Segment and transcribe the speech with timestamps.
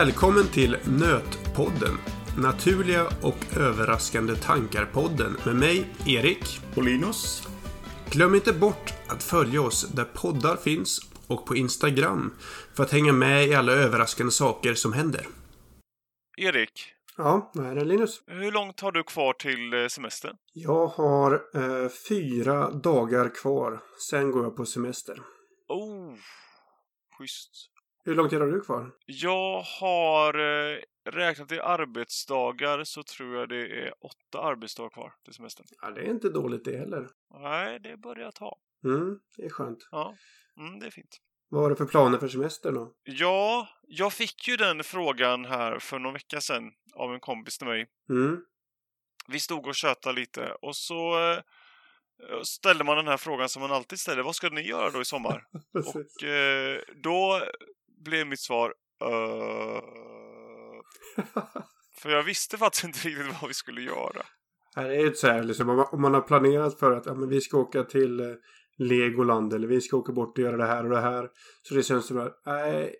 [0.00, 1.98] Välkommen till Nötpodden.
[2.38, 6.60] Naturliga och överraskande tankar-podden med mig, Erik.
[6.76, 7.48] Och Linus.
[8.10, 12.34] Glöm inte bort att följa oss där poddar finns och på Instagram
[12.74, 15.26] för att hänga med i alla överraskande saker som händer.
[16.38, 18.22] Erik, Ja, vad är det Linus?
[18.26, 20.36] hur långt har du kvar till eh, semestern?
[20.52, 23.80] Jag har eh, fyra dagar kvar.
[24.10, 25.22] Sen går jag på semester.
[25.68, 26.14] Oh,
[27.18, 27.69] schysst.
[28.10, 28.90] Hur lång tid har du kvar?
[29.06, 30.78] Jag har eh,
[31.10, 35.66] räknat i arbetsdagar så tror jag det är åtta arbetsdagar kvar till semestern.
[35.82, 37.08] Ja, det är inte dåligt det heller.
[37.40, 38.58] Nej, det börjar ta.
[38.84, 39.88] Mm, det är skönt.
[39.90, 40.14] Ja,
[40.56, 41.18] mm, det är fint.
[41.48, 42.94] Vad har du för planer för semestern då?
[43.02, 47.66] Ja, jag fick ju den frågan här för någon vecka sedan av en kompis till
[47.66, 47.86] mig.
[48.08, 48.44] Mm,
[49.28, 51.38] Vi stod och tjötade lite och så eh,
[52.42, 54.22] ställde man den här frågan som man alltid ställer.
[54.22, 55.44] Vad ska ni göra då i sommar?
[55.72, 57.42] Och eh, då
[58.04, 59.82] blev mitt svar "Eh."
[62.02, 64.22] För jag visste faktiskt inte riktigt vad vi skulle göra.
[64.76, 67.06] Nej, det är ju så här liksom, om man, om man har planerat för att
[67.06, 68.26] ja, men vi ska åka till eh,
[68.78, 71.28] Legoland eller vi ska åka bort och göra det här och det här.
[71.62, 72.94] Så det känns som att nej,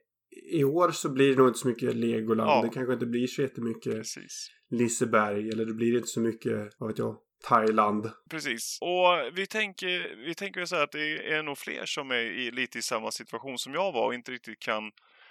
[0.52, 2.50] i år så blir det nog inte så mycket Legoland.
[2.50, 2.62] Ja.
[2.62, 4.48] Det kanske inte blir så jättemycket Precis.
[4.70, 7.16] Liseberg eller det blir inte så mycket, vad vet jag,
[7.48, 8.10] Thailand.
[8.30, 8.78] Precis.
[8.80, 12.50] Och vi tänker, vi tänker så här att det är nog fler som är i,
[12.50, 14.90] lite i samma situation som jag var och inte riktigt kan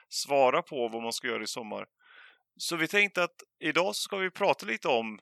[0.10, 1.86] svara på vad man ska göra i sommar.
[2.58, 5.20] Så vi tänkte att idag ska vi prata lite om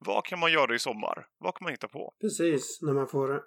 [0.00, 1.26] vad kan man göra i sommar?
[1.38, 2.14] Vad kan man hitta på?
[2.20, 3.38] Precis, när man får eh,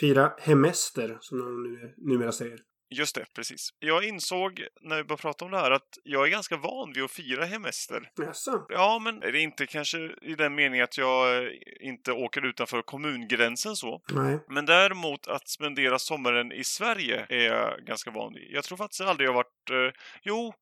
[0.00, 2.58] fira hemester som de nu, numera säger.
[2.90, 3.70] Just det, precis.
[3.78, 7.04] Jag insåg när vi började prata om det här att jag är ganska van vid
[7.04, 8.10] att fira hemester.
[8.16, 8.66] Jaså?
[8.68, 11.50] Ja, men är det inte kanske i den meningen att jag eh,
[11.80, 14.02] inte åker utanför kommungränsen så.
[14.12, 14.38] Nej.
[14.48, 18.48] Men däremot att spendera sommaren i Sverige är jag ganrig van vid.
[18.50, 19.70] Jag tror faktiskt aldrig jag varit...
[19.70, 20.54] Eh, jo,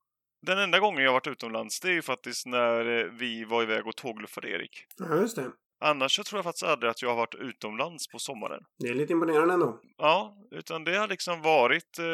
[0.46, 3.86] den enda gången jag varit utomlands det är ju faktiskt när eh, vi var iväg
[3.86, 4.84] och tågluffade Erik.
[4.96, 5.50] Ja, just det.
[5.80, 8.62] Annars så tror jag faktiskt aldrig att jag har varit utomlands på sommaren.
[8.78, 9.80] Det är lite imponerande ändå.
[9.98, 12.04] Ja, utan det har liksom varit eh,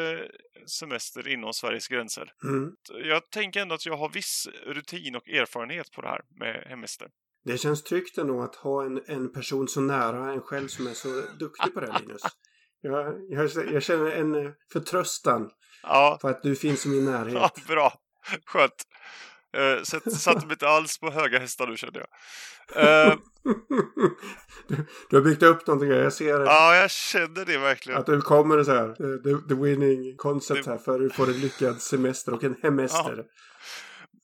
[0.67, 2.33] semester inom Sveriges gränser.
[2.43, 2.71] Mm.
[3.03, 7.07] Jag tänker ändå att jag har viss rutin och erfarenhet på det här med hemester.
[7.45, 10.93] Det känns tryggt ändå att ha en, en person så nära en själv som är
[10.93, 11.07] så
[11.39, 12.21] duktig på det här, Linus.
[12.85, 15.49] Jag, jag, jag känner en förtröstan
[15.83, 17.67] Ja, för att du finns i min ja närhet.
[17.67, 17.93] bra.
[18.45, 18.83] Skönt.
[19.57, 22.07] Uh, satt, satte mig inte alls på höga hästar nu kände jag.
[23.07, 23.15] Eh,
[24.67, 25.97] du, du har byggt upp någonting här.
[25.97, 27.99] Jag ser ja, jag kände det verkligen.
[27.99, 28.89] att du kommer så här.
[28.89, 32.55] eh, The, the winning concept här för att du får en lyckad semester och en
[32.63, 33.23] hemester.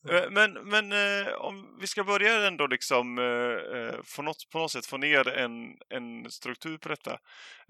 [0.08, 4.58] Eh, Men, men eh, om vi ska börja ändå liksom eh, eh, få något, på
[4.58, 5.52] något sätt få ner en,
[5.88, 7.12] en struktur på detta.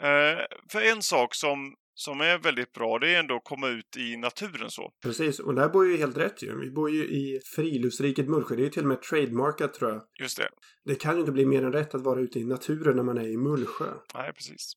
[0.03, 0.38] Eh,
[0.72, 4.16] för en sak som, som är väldigt bra det är ändå att komma ut i
[4.16, 4.92] naturen så.
[5.02, 6.60] Precis, och där bor ju helt rätt ju.
[6.60, 8.56] Vi bor ju i friluftsriket Mullsjö.
[8.56, 10.02] Det är ju till och med trademarkat tror jag.
[10.20, 10.48] Just det.
[10.84, 13.18] Det kan ju inte bli mer än rätt att vara ute i naturen när man
[13.18, 13.92] är i Mullsjö.
[14.14, 14.72] Nej, precis.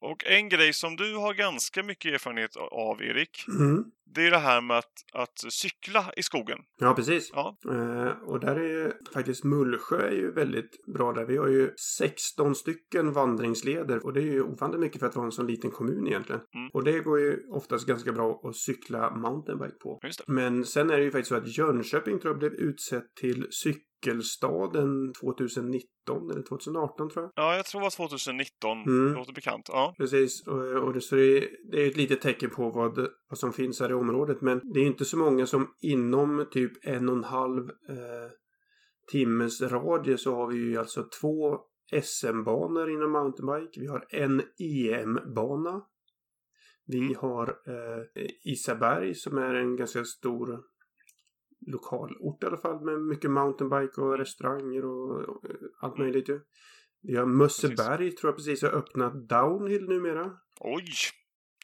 [0.00, 3.84] Och en grej som du har ganska mycket erfarenhet av, Erik, Mm.
[4.14, 6.58] det är det här med att, att cykla i skogen.
[6.80, 7.30] Ja, precis.
[7.32, 7.56] Ja.
[7.70, 11.24] Eh, och där är ju faktiskt Mullsjö är ju väldigt bra där.
[11.26, 15.26] Vi har ju 16 stycken vandringsleder och det är ju ovanligt mycket för att vara
[15.26, 16.40] en sån liten kommun egentligen.
[16.54, 16.70] Mm.
[16.72, 20.00] Och det går ju oftast ganska bra att cykla mountainbike på.
[20.26, 23.46] Men sen är det ju faktiskt så att Jönköping tror jag blev utsett till
[24.04, 27.32] cykelstaden 2019 eller 2018 tror jag.
[27.44, 28.82] Ja, jag tror det var 2019.
[28.82, 29.14] Mm.
[29.14, 29.66] Låter bekant.
[29.68, 33.08] Ja, Precis, och, och det, så det, är- det är ett litet tecken på vad,
[33.28, 34.40] vad som finns här i området.
[34.40, 38.30] Men det är inte så många som inom typ en och en halv eh,
[39.12, 41.58] timmes radie så har vi ju alltså två
[42.02, 43.80] SM-banor inom mountainbike.
[43.80, 45.82] Vi har en EM-bana.
[46.86, 50.60] Vi har eh, Isaberg som är en ganska stor
[51.66, 55.44] lokalort i alla fall med mycket mountainbike och restauranger och, och
[55.80, 56.40] allt möjligt ju.
[57.02, 60.32] Vi har Mösseberg tror jag precis har öppnat downhill numera.
[60.60, 60.84] oj!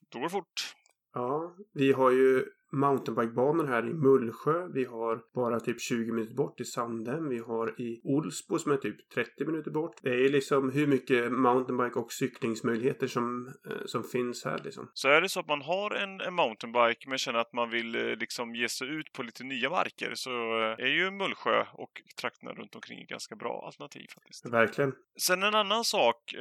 [0.08, 0.74] Då går det fort.
[1.12, 2.44] Ja, vi har ju
[2.74, 4.68] mountainbikebanor här i Mullsjö.
[4.74, 7.28] Vi har bara typ 20 minuter bort i Sandhem.
[7.28, 9.96] Vi har i Olsbo som är typ 30 minuter bort.
[10.02, 14.90] Det är liksom hur mycket mountainbike och cyklingsmöjligheter som, eh, som finns här liksom.
[14.94, 17.94] Så är det så att man har en, en mountainbike men känner att man vill
[17.94, 22.02] eh, liksom ge sig ut på lite nya marker så eh, är ju Mullsjö och
[22.20, 24.46] trakterna runt omkring ett ganska bra alternativ faktiskt.
[24.46, 24.92] Verkligen.
[25.20, 26.34] Sen en annan sak.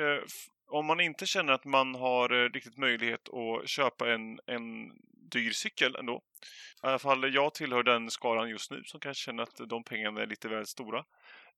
[0.67, 4.91] Om man inte känner att man har riktigt möjlighet att köpa en, en
[5.33, 6.21] dyr cykel ändå.
[6.83, 10.21] I alla fall jag tillhör den skaran just nu som kanske känner att de pengarna
[10.21, 11.03] är lite väl stora.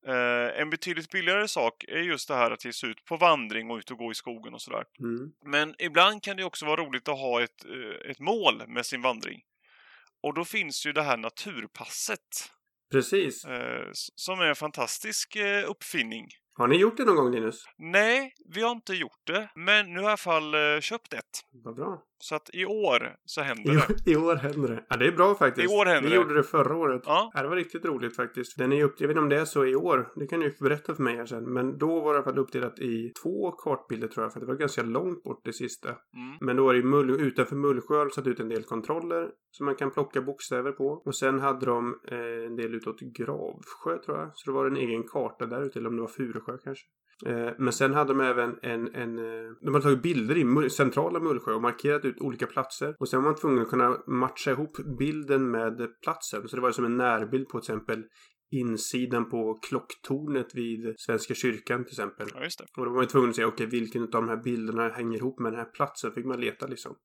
[0.07, 3.71] Eh, en betydligt billigare sak är just det här att ge sig ut på vandring
[3.71, 4.83] och ut och gå i skogen och sådär.
[4.99, 5.31] Mm.
[5.45, 9.01] Men ibland kan det också vara roligt att ha ett, eh, ett mål med sin
[9.01, 9.41] vandring.
[10.23, 12.51] Och då finns ju det här naturpasset.
[12.91, 13.45] Precis.
[13.45, 16.27] Eh, som är en fantastisk eh, uppfinning.
[16.53, 17.63] Har ni gjort det någon gång Linus?
[17.77, 19.51] Nej, vi har inte gjort det.
[19.55, 21.41] Men nu har jag i alla fall eh, köpt ett.
[21.51, 22.03] Vad bra.
[22.27, 24.09] Så att i år så händer det.
[24.09, 24.85] I, I år händer det.
[24.89, 25.71] Ja, det är bra faktiskt.
[25.71, 26.21] I år händer Vi det.
[26.21, 27.01] gjorde det förra året.
[27.05, 27.31] Ja.
[27.33, 28.57] Ja, det var riktigt roligt faktiskt.
[28.57, 30.11] Den är upp, jag vet inte om det är så i år.
[30.15, 31.53] Det kan ni ju berätta för mig här sen.
[31.53, 34.33] Men då var det i alla fall uppdelat i två kartbilder tror jag.
[34.33, 35.89] För det var ganska långt bort det sista.
[35.89, 36.37] Mm.
[36.41, 39.29] Men då är det ju mull, utanför Mullsjö har satt ut en del kontroller.
[39.51, 40.87] Som man kan plocka bokstäver på.
[41.05, 44.31] Och sen hade de eh, en del utåt Gravsjö tror jag.
[44.33, 45.79] Så det var en egen karta där ute.
[45.79, 46.85] Eller om det var Furusjö kanske.
[47.25, 51.19] Eh, men sen hade de även en, en eh, de hade tagit bilder i centrala
[51.19, 52.95] Mullsjö och markerat ut olika platser.
[52.99, 56.47] Och sen var man tvungen att kunna matcha ihop bilden med platsen.
[56.47, 58.03] Så det var som en närbild på till exempel
[58.51, 62.27] insidan på klocktornet vid Svenska kyrkan till exempel.
[62.33, 62.65] Ja, just det.
[62.77, 65.39] Och då var man tvungen att säga okej vilken av de här bilderna hänger ihop
[65.39, 66.11] med den här platsen.
[66.11, 66.95] Fick man leta liksom.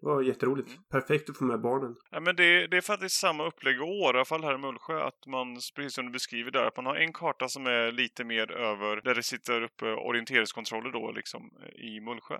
[0.00, 0.68] Det var jätteroligt.
[0.68, 0.82] Mm.
[0.90, 1.96] Perfekt att få med barnen.
[2.10, 4.58] Ja, men det, det är faktiskt samma upplägg i år, i alla fall här i
[4.58, 7.92] Mullsjö, att man, precis som du beskriver där, att man har en karta som är
[7.92, 12.34] lite mer över, där det sitter uppe orienteringskontroller då, liksom, i Mullsjö.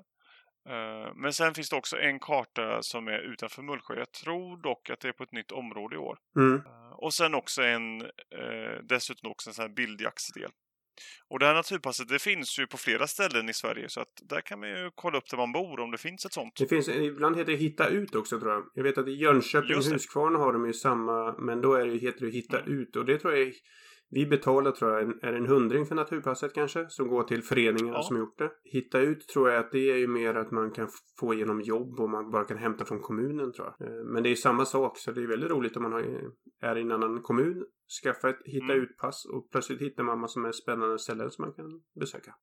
[0.69, 3.99] Eh, Men sen finns det också en karta som är utanför Mullsjö.
[3.99, 6.19] Jag tror dock att det är på ett nytt område i år.
[6.39, 6.55] Mm.
[6.67, 10.51] Eh, Och sen också en, eh, dessutom också en sån här bildjaktsdel.
[11.29, 14.41] Och det här naturpasset, det finns ju på flera ställen i Sverige, så att där
[14.41, 16.57] kan man ju kolla upp där man bor om det finns ett sånt.
[16.59, 18.63] Det finns, ibland heter det Hitta ut också tror jag.
[18.75, 19.93] Jag vet att i Jönköping det.
[19.93, 22.79] Huskvarna har de ju samma, men då är det, heter det Hitta Mm.
[22.81, 22.97] ut.
[22.97, 23.53] Och det tror jag är,
[24.11, 26.87] vi betalar tror jag en, är en hundring för naturpasset kanske.
[26.89, 28.03] Som går till föreningar Ja.
[28.03, 28.51] som gjort det.
[28.65, 30.89] Hitta ut tror jag att det är ju mer att man kan
[31.21, 33.89] få igenom jobb och man bara kan hämta från kommunen tror jag.
[33.89, 36.01] Eh, Men det är samma sak så det är väldigt roligt om man har,
[36.63, 37.65] är i en annan kommun.
[38.03, 38.83] Skaffa ett Hitta Mm.
[38.83, 42.35] ut-pass och plötsligt hittar man massor med spännande ställen som man kan besöka.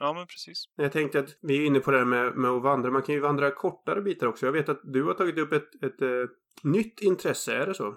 [0.00, 0.64] Ja, men precis.
[0.76, 2.90] Jag tänkte att vi är inne på det här med, med att vandra.
[2.90, 4.46] Man kan ju vandra kortare bitar också.
[4.46, 6.08] Jag vet att du har tagit upp ett, ett, eh,
[6.62, 7.96] nytt intresse, är det så?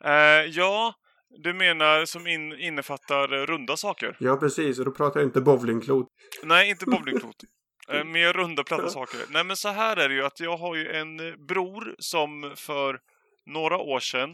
[0.00, 0.94] Eh, ja,
[1.42, 4.16] du menar som in, innefattar eh, runda saker?
[4.20, 4.78] Ja, precis.
[4.78, 6.06] Och då pratar jag inte bowlingklot.
[6.42, 7.36] Nej, inte bowlingklot.
[7.88, 9.20] Eh, mer runda platta saker.
[9.28, 12.52] Nej, men så här är det ju att jag har ju en eh, bror som
[12.56, 12.98] för
[13.46, 14.30] några år sedan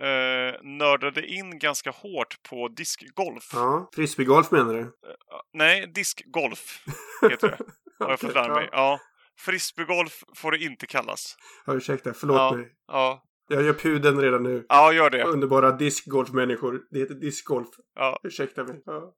[0.00, 3.50] eh, nördade in ganska hårt på diskgolf.
[3.52, 4.92] Ja, frisbeegolf menar du?
[5.52, 6.84] Nej, diskgolf
[7.30, 7.58] heter det.
[8.04, 8.68] Har jag fått lära mig.
[8.72, 9.00] Ja.
[9.38, 11.36] Frisbeegolf får det inte kallas.
[11.66, 12.14] Ja, ursäkta.
[12.14, 12.52] Förlåt Ja.
[12.56, 12.68] mig.
[12.86, 14.66] Ja, Jag gör pudeln redan nu.
[14.68, 15.24] ja gör det.
[15.24, 16.82] Underbara diskgolfmänniskor.
[16.90, 17.68] Det heter discgolf.
[17.94, 18.20] Ja.
[18.22, 18.82] Ursäkta mig.
[18.86, 19.14] Ja.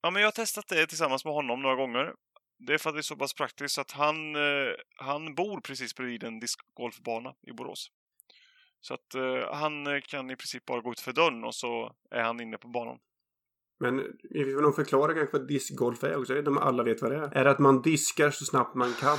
[0.00, 2.12] Ja, men jag har testat det tillsammans med honom några gånger.
[2.58, 5.94] Det är för att det är så pass praktiskt att han, eh, han bor precis
[5.94, 7.88] bredvid en discgolfbana i Borås.
[8.80, 12.22] Så att eh, han kan i princip bara gå ut för dörren och så är
[12.22, 12.98] han inne på banan.
[13.80, 13.96] Men
[14.30, 16.42] vi får nog förklara kanske vad discgolf är också.
[16.46, 17.36] Om alla vet vad det är.
[17.36, 19.18] Är det att man diskar så snabbt man kan?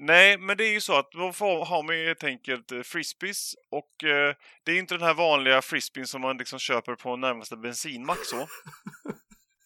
[0.00, 1.20] Nej, men det är ju så att då
[1.64, 4.34] har man ju helt enkelt eh, frisbees och eh,
[4.64, 8.48] det är inte den här vanliga frisbeen som man liksom köper på närmaste bensinmack så.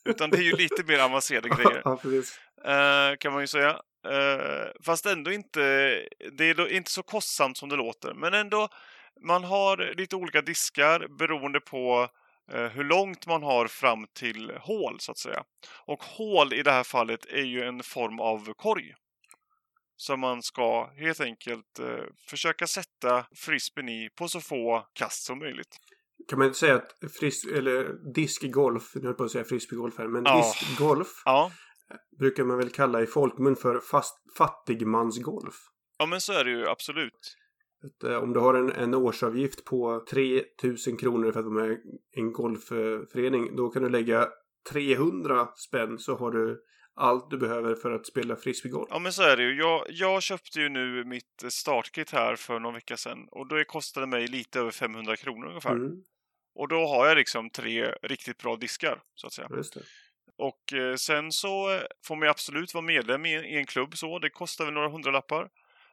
[0.04, 1.82] Utan det är ju lite mer avancerade grejer.
[2.64, 3.80] Eh, kan man ju säga.
[4.08, 5.60] Eh, fast ändå inte,
[6.32, 8.14] det är inte så kostsamt som det låter.
[8.14, 8.68] Men ändå,
[9.26, 12.08] man har lite olika diskar beroende på
[12.52, 15.44] eh, hur långt man har fram till hål, så att säga.
[15.86, 18.94] Och hål i det här fallet är ju en form av korg.
[20.06, 25.38] Som man ska helt enkelt eh, försöka sätta frisbeen i på så få kast som
[25.38, 25.76] möjligt.
[26.28, 29.98] Kan man inte säga att fris eller diskgolf, nu höll jag på att säga frisbeegolf
[29.98, 30.36] här, men Ja.
[30.36, 31.50] diskgolf Ja,
[32.18, 35.54] brukar man väl kalla i folkmun för fast, fattigmansgolf.
[35.98, 37.36] ja men så är det ju absolut.
[37.84, 41.72] Att, eh, om du har en, en årsavgift på 3000 kronor för att vara med
[42.16, 44.28] i en golfförening, då kan du lägga
[44.70, 46.62] 300 spänn så har du
[46.94, 48.88] allt du behöver för att spela frisbeegolf.
[48.90, 49.56] Ja men så är det ju.
[49.58, 54.06] Jag, jag köpte ju nu mitt startkit här för någon vecka sedan och det kostade
[54.06, 55.72] mig lite över 500 kronor ungefär.
[55.72, 56.02] Mm,
[56.54, 59.48] Och då har jag liksom tre riktigt bra diskar så att säga.
[60.38, 64.18] Och eh, sen så får man ju absolut vara medlem i, i en klubb så.
[64.18, 65.48] Det kostar väl några hundralappar.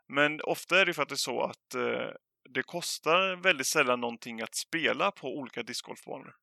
[0.08, 2.10] Men ofta är det faktiskt så att eh,
[2.50, 6.36] det kostar väldigt sällan någonting att spela på olika discgolfbanor.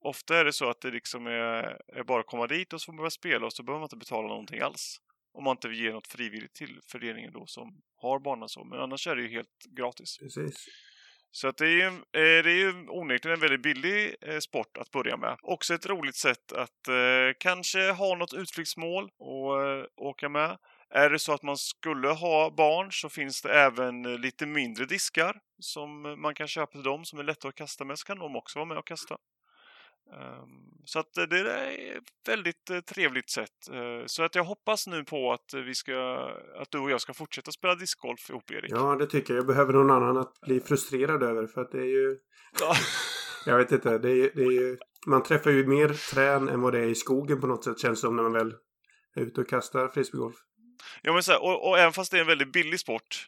[0.00, 2.84] Ofta är det så att det liksom är, är bara att komma dit och så
[2.84, 4.96] får man börja spela och så behöver man inte betala någonting alls.
[5.32, 8.64] Om man inte vill ge något frivilligt till föreningen då som har banan så.
[8.64, 10.18] Men annars är det ju helt gratis.
[10.18, 10.66] Precis.
[11.32, 14.76] Så att det är ju, eh, det är ju onekligen en väldigt billig eh, sport
[14.76, 15.36] att börja med.
[15.42, 20.58] Också ett roligt sätt att eh, kanske ha något utflyktsmål och eh, åka med.
[20.94, 25.40] Är det så att man skulle ha barn så finns det även lite mindre diskar
[25.58, 28.36] som man kan köpa till dem som är lätta att kasta med så kan de
[28.36, 29.16] också vara med och kasta.
[30.12, 33.68] Um, så att det är ett väldigt uh, trevligt sätt.
[33.70, 37.14] Uh, så att jag hoppas nu på att vi ska, att du och jag ska
[37.14, 38.70] fortsätta spela discgolf ihop, Erik.
[38.70, 39.40] Ja, det tycker jag.
[39.40, 42.18] Jag behöver någon annan att bli frustrerad över för att det är ju...
[43.46, 44.78] jag vet inte, det är, det är ju...
[45.06, 48.00] Man träffar ju mer trän än vad det är i skogen på något sätt känns
[48.00, 48.54] det som när man väl
[49.16, 50.36] är ute och kastar frisbeegolf.
[51.02, 53.26] Ja, men så här, och, och även fast det är en väldigt billig sport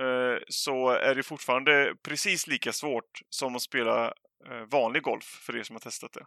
[0.00, 4.12] eh, så är det fortfarande precis lika svårt som att spela eh,
[4.70, 6.26] vanlig golf för er som har testat det.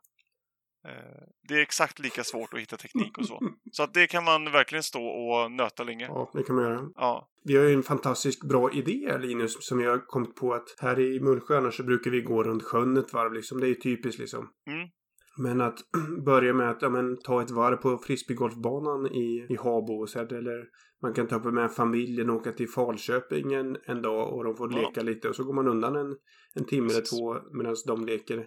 [0.88, 3.40] Eh, det är exakt lika svårt att hitta teknik och så.
[3.72, 6.06] Så att det kan man verkligen stå och nöta länge.
[6.06, 6.90] Ja, det kan man göra.
[6.96, 7.30] Ja.
[7.44, 11.00] Vi har ju en fantastiskt bra idé Linus som vi har kommit på att här
[11.00, 13.60] i Mullsjö annars så brukar vi gå runt sjön ett varv liksom.
[13.60, 14.50] Det är ju typiskt liksom.
[14.68, 14.90] Mm.
[15.38, 15.80] Men att
[16.26, 20.20] börja med att ja, men, ta ett varv på frisbeegolfbanan i, i Habo och så
[20.20, 20.66] här, eller
[21.02, 24.74] man kan ta med familjen och åka till Falköping en, en dag och de får
[24.74, 24.82] ja.
[24.82, 26.16] leka lite och så går man undan en,
[26.54, 28.38] en timme eller två medan de leker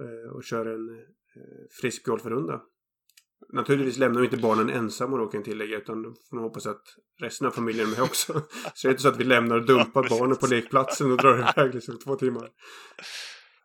[0.00, 2.62] eh, och kör en eh, frisbeegolfrunda.
[3.52, 6.66] Naturligtvis lämnar vi inte barnen ensamma då kan jag tillägga utan då får man hoppas
[6.66, 6.82] att
[7.20, 8.32] resten av familjen är med också.
[8.74, 11.38] så det är inte så att vi lämnar och dumpar barnen på lekplatsen och drar
[11.38, 12.48] iväg liksom två timmar.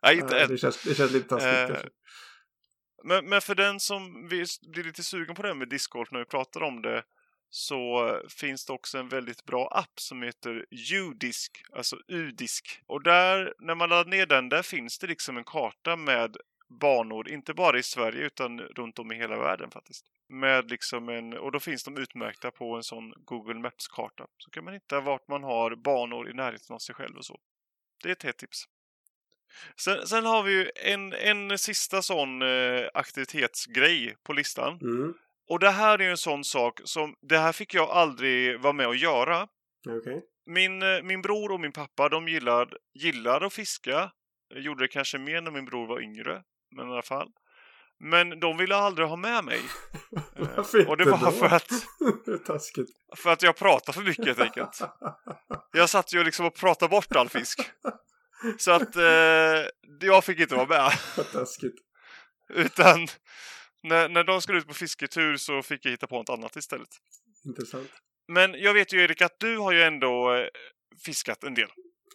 [0.02, 0.48] Nej, inte än.
[0.48, 1.90] Det känns, det känns lite taskigt eh,
[3.04, 6.62] men, men för den som blir lite sugen på det med discgolf när vi pratar
[6.62, 7.04] om det
[7.54, 12.82] så finns det också en väldigt bra app som heter Udisk, alltså Udisk.
[12.86, 16.36] Och där, när man laddar ner den, där finns det liksom en karta med
[16.80, 20.04] banor, inte bara i Sverige utan runt om i hela världen faktiskt.
[20.28, 24.26] Med liksom en, och då finns de utmärkta på en sån Google Maps-karta.
[24.38, 27.40] Så kan man hitta vart man har banor i närheten av sig själv och så.
[28.02, 28.64] Det är ett hett tips.
[29.76, 34.78] Sen, sen, har vi ju en, en sista sån eh, aktivitetsgrej på listan.
[34.80, 35.14] Mm.
[35.48, 38.72] Och det här är ju en sån sak som, det här fick jag aldrig vara
[38.72, 39.48] med och göra.
[39.98, 40.20] Okay.
[40.46, 44.10] Min, eh, min bror och min pappa, de gillar, gillar att fiska.
[44.54, 46.42] Gjorde det kanske mer när min bror var yngre,
[46.76, 47.28] men i alla fall.
[48.04, 49.60] Men de ville aldrig ha med mig.
[50.56, 51.72] Varför och det var för att...
[53.16, 54.80] För att jag pratar för mycket helt enkelt.
[55.72, 57.70] Jag satt ju liksom och pratade bort all fisk.
[58.58, 59.02] Så att eh,
[60.00, 60.92] jag fick inte vara med.
[61.32, 61.74] Taskigt.
[62.54, 63.06] Utan
[63.82, 66.88] när, när de skulle ut på fisketur så fick jag hitta på något annat istället.
[67.44, 67.90] Intressant.
[68.28, 70.46] Men jag vet ju Erik att du har ju ändå eh,
[71.04, 71.68] fiskat en del.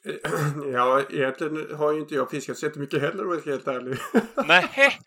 [0.73, 3.67] Ja, egentligen har ju inte jag fiskat så jättemycket heller om jag ska vara helt
[3.67, 3.97] ärlig.
[4.47, 4.99] Nej.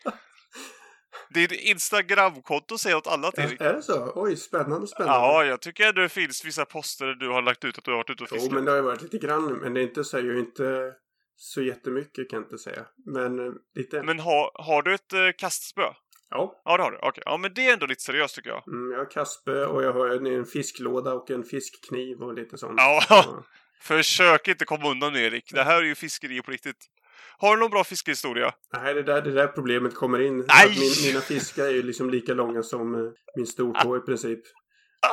[1.33, 3.61] Din Instagramkonto säger något annat Erik.
[3.61, 4.11] Är det så?
[4.15, 5.15] Oj, spännande, spännande.
[5.15, 7.91] Ja, jag tycker att det finns vissa poster där du har lagt ut att du
[7.91, 8.47] har varit ute och fiskat.
[8.49, 9.53] Jo, men det har ju varit lite grann.
[9.53, 10.93] Men det är inte så, jag är inte
[11.35, 12.85] så jättemycket kan jag inte säga.
[13.05, 14.03] Men eh, lite.
[14.03, 15.93] Men har, har du ett eh, kastspö?
[16.31, 16.61] Ja.
[16.65, 16.97] Ja, det har du.
[16.97, 17.23] Okay.
[17.25, 18.67] Ja, men det är ändå lite seriöst tycker jag.
[18.67, 22.57] Mm, jag har kastspö och jag har en, en fisklåda och en fiskkniv och lite
[22.57, 22.73] sånt.
[22.77, 23.03] Ja.
[23.09, 23.43] ja.
[23.81, 25.51] Försök inte komma undan Erik.
[25.53, 26.87] Det här är ju fiskeri på riktigt.
[27.37, 28.53] Har du någon bra fiskehistoria?
[28.73, 30.35] Nej, det där, det där problemet kommer in.
[30.35, 30.45] Min,
[31.07, 34.39] mina fiskar är ju liksom lika långa som eh, min stortå i princip.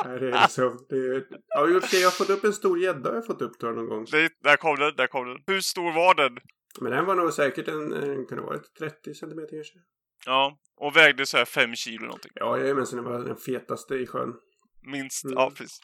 [0.05, 3.15] Nej, det är liksom, det är, ja, jag har fått upp en stor gädda.
[3.15, 4.05] jag fått upp tror jag någon gång.
[4.11, 5.37] Det, där kom den, där kom den.
[5.47, 6.37] Hur stor var den?
[6.81, 9.79] Men den var nog säkert en, en kunde vara 30 centimeter kanske.
[10.25, 12.31] Ja, och vägde så här 5 kilo någonting.
[12.35, 14.33] Ja, jajamensan, den var den fetaste i sjön.
[14.81, 15.33] Minst, mm.
[15.37, 15.79] ja precis.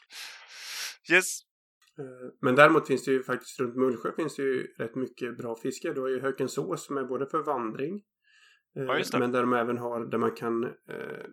[1.12, 1.40] Yes.
[1.98, 5.56] Eh, men däremot finns det ju faktiskt runt Mullsjö finns det ju rätt mycket bra
[5.56, 5.92] fiske.
[5.92, 8.02] Du har ju Hökensås som är både för vandring.
[8.72, 9.18] Ja, just det.
[9.18, 11.26] Men där de även har, där man kan eh,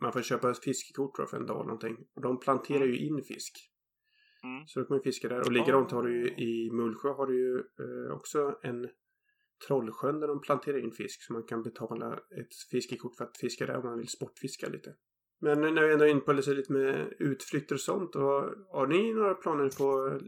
[0.00, 1.96] man får köpa ett fiskekort för en dag eller någonting.
[2.14, 3.70] Och de planterar ju in fisk.
[4.42, 4.66] Mm.
[4.66, 5.40] Så då kan man fiska där.
[5.40, 8.88] Och likadant har du ju i Mullsjö har du ju eh, också en
[9.66, 11.22] Trollsjön där de planterar in fisk.
[11.22, 14.94] Så man kan betala ett fiskekort för att fiska där om man vill sportfiska lite.
[15.40, 18.14] Men när vi ändå är inne på lite med utflykter och sånt.
[18.14, 20.18] Har ni några planer på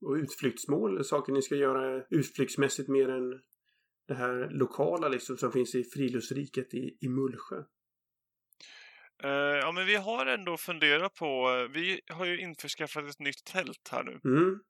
[0.00, 1.04] och utflyktsmål?
[1.04, 3.40] Saker ni ska göra utflyktsmässigt mer än
[4.08, 7.56] det här lokala liksom som finns i friluftsriket i, i Mullsjö?
[9.24, 11.50] Uh, ja, men vi har ändå funderat på...
[11.50, 14.20] Uh, vi har ju införskaffat ett nytt tält här nu.
[14.24, 14.60] Mm.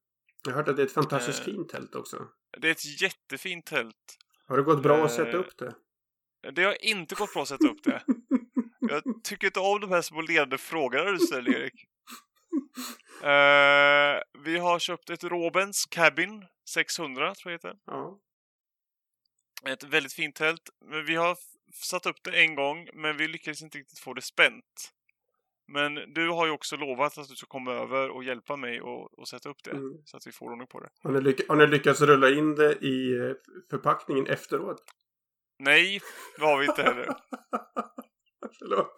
[0.44, 2.28] Jag har hört att det är ett fantastiskt uh, fint tält också.
[2.58, 4.18] Det är ett jättefint tält.
[4.46, 5.74] Har det gått bra att sätta upp det?
[6.52, 8.02] Det har inte gått bra att sätta upp det.
[8.80, 11.84] jag tycker inte om de här små ledande frågorna du ställer, Erik.
[14.44, 17.76] vi har köpt ett Robens Cabin 600, tror jag heter.
[17.86, 18.20] Ja.
[19.66, 20.70] Ett väldigt fint tält.
[20.84, 21.36] Men vi har
[21.74, 24.93] satt upp det en gång, men vi lyckades inte riktigt få det spänt.
[25.72, 29.18] Men du har ju också lovat att du ska komma över och hjälpa mig och,
[29.18, 29.70] och sätta upp det.
[29.70, 29.92] Mm.
[30.04, 30.88] Så att vi får ordning på det.
[31.02, 33.32] Har ni, lyck har ni lyckats rulla in det i eh,
[33.70, 34.82] förpackningen efteråt?
[35.58, 36.00] Nej,
[36.38, 37.06] det har vi inte heller.
[38.58, 38.94] Förlåt.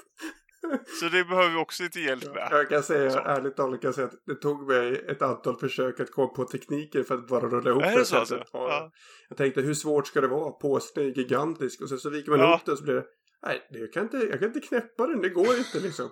[1.01, 2.49] Så det behöver vi också lite hjälp med.
[2.51, 3.19] Jag kan säga, Så.
[3.19, 7.03] ärligt talat kan säga att det tog mig ett antal försök att komma på tekniker
[7.03, 8.37] för att bara rulla ihop det det så alltså?
[8.37, 8.45] Ja.
[8.53, 8.91] Ja.
[9.29, 10.51] Jag tänkte, hur svårt ska det vara?
[10.53, 11.83] Påsen är gigantisk.
[11.83, 12.49] Och sen så viker man Ja.
[12.51, 13.05] ihop den så blir det,
[13.47, 16.11] nej, det- jag kan, inte, jag kan inte knäppa den, det går inte liksom.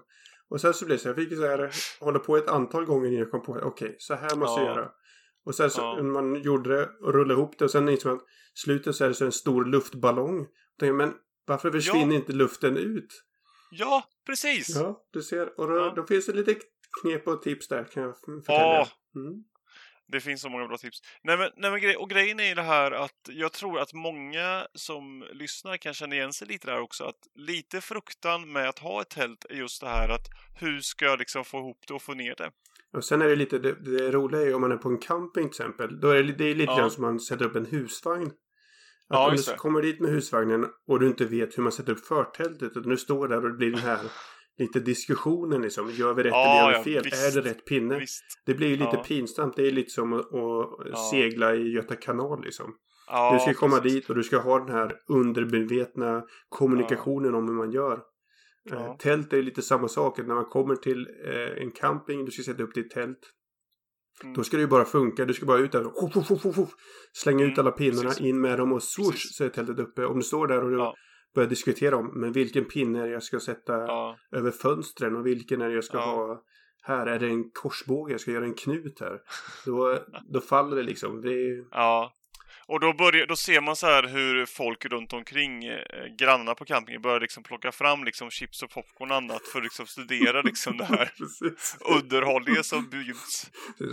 [0.51, 1.71] Och sen så blir det så, jag fick så här,
[2.01, 4.75] hålla på ett antal gånger innan jag kom på, okej, så här måste jag Ja.
[4.75, 4.91] göra.
[5.47, 6.03] Och sen så, Ja.
[6.03, 8.25] man gjorde det och rullade ihop det och sen insåg man att
[8.55, 10.39] slutet så är det så en stor luftballong.
[10.39, 10.49] Jag
[10.79, 11.15] tänkte, men
[11.47, 13.25] varför försvinner inte luften ut?
[13.71, 14.77] Ja, precis!
[14.77, 15.61] Ja, du ser.
[15.61, 15.93] Och då, Ja.
[15.97, 16.55] då finns det lite
[17.03, 18.81] knep och tips där kan jag förtälja.
[18.81, 18.89] Åh.
[19.23, 19.45] Mm.
[20.15, 20.99] Det finns så många bra tips.
[21.23, 23.93] Nej men, nej, men grej, och grejen är ju det här att jag tror att
[23.93, 27.05] många som lyssnar kan känna igen sig lite där också.
[27.05, 30.27] Att lite fruktan med att ha ett tält är just det här att
[30.61, 32.51] hur ska jag liksom få ihop det och få ner det?
[32.93, 34.99] Och sen är det lite, det, det roliga är ju om man är på en
[34.99, 36.01] camping till exempel.
[36.01, 36.79] Då är det, det är lite Ja.
[36.79, 38.27] grann som man sätter upp en husvagn.
[38.27, 38.33] Att
[39.09, 42.07] Ja, om du kommer dit med husvagnen och du inte vet hur man sätter upp
[42.07, 42.77] förtältet.
[42.77, 43.99] Utan du står där och det blir den här
[44.59, 45.91] lite diskussionen liksom.
[45.91, 47.11] Gör vi rätt Ja, eller gör vi ja, fel?
[47.11, 47.37] visst.
[47.37, 47.99] Är det rätt pinne?
[47.99, 48.25] Visst.
[48.47, 49.05] Det blir ju lite Ja.
[49.09, 49.57] pinsamt.
[49.57, 50.31] Det är lite som att, att
[50.91, 51.09] Ja.
[51.11, 52.75] segla i Göta kanal liksom.
[53.07, 53.93] Ja, du ska komma precis.
[54.01, 58.01] dit och du ska ha den här undermedvetna kommunikationen om hur man gör.
[58.71, 58.77] Ja.
[58.77, 60.19] Eh, Tält är ju lite samma sak.
[60.19, 63.19] När man kommer till eh, en camping, du ska sätta upp ditt tält.
[64.23, 64.35] Mm.
[64.35, 65.25] Då ska det ju bara funka.
[65.25, 66.11] Du ska bara ut där och
[67.13, 68.21] slänga ut Mm, alla pinnarna, precis.
[68.27, 69.37] in med dem och swoosh Precis.
[69.37, 70.05] så är tältet uppe.
[70.07, 70.95] Om du står där och du Ja.
[71.35, 75.27] Börjar diskutera om men vilken pinne är det jag ska sätta Ja, över fönstren och
[75.27, 76.05] vilken är det jag ska Ja.
[76.05, 76.43] ha
[76.83, 77.07] här.
[77.07, 78.13] Är det en korsbåge?
[78.13, 79.21] Jag ska göra en knut här.
[79.67, 79.99] Då,
[80.33, 81.21] då faller det liksom.
[81.21, 82.13] Det är, ja.
[82.67, 85.79] Och då, börjar, då ser man så här hur folk runt omkring eh,
[86.19, 89.65] grannarna på campingen börjar liksom plocka fram liksom chips och popcorn och annat för att
[89.65, 91.13] liksom studera liksom det här
[91.81, 93.51] underhållningen som bjuds.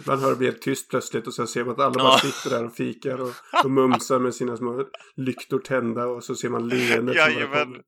[0.07, 2.03] Man hör det bli helt tyst plötsligt och sen ser man att alla Ja.
[2.03, 4.85] bara sitter där och fikar och, och mumsar med sina små
[5.15, 7.81] lyktor tända och så ser man leendet Jajamän.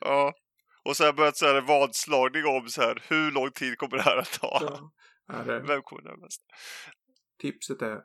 [0.00, 0.32] Ja.
[0.84, 4.02] Och så har börjat så här vadslagning om så här hur lång tid kommer det
[4.02, 4.58] här att ta?
[5.28, 5.42] Ja.
[5.46, 6.42] Vem kommer närmast?
[7.40, 7.98] Tipset är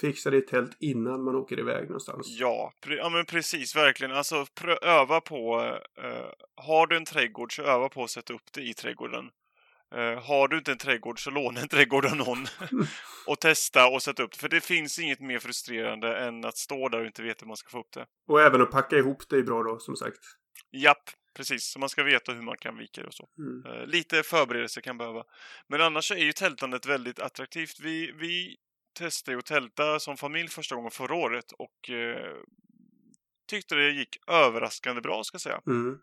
[0.00, 2.26] fixa ditt tält innan man åker iväg någonstans.
[2.28, 4.12] Ja, ja men precis, verkligen.
[4.12, 4.46] Alltså
[4.82, 5.60] öva på,
[6.02, 9.30] eh, har du en trädgård så öva på att sätta upp det i trädgården.
[9.94, 12.46] Eh, har du inte en trädgård så låna en trädgård av någon
[13.26, 14.38] och testa och sätta upp det.
[14.38, 17.56] För det finns inget mer frustrerande än att stå där och inte veta hur man
[17.56, 18.06] ska få upp det.
[18.28, 20.18] Och även att packa ihop det är bra då som sagt.
[20.72, 21.64] Japp, precis.
[21.64, 23.28] Så man ska veta hur man kan vika det och så.
[23.38, 23.80] Mm.
[23.80, 25.24] Eh, lite förberedelse kan behöva.
[25.68, 27.80] Men annars är ju tältandet väldigt attraktivt.
[27.80, 28.56] Vi, vi
[28.94, 32.36] testade att tälta som familj första gången förra året och eh,
[33.46, 35.60] tyckte det gick överraskande bra ska jag säga.
[35.66, 35.98] Mm.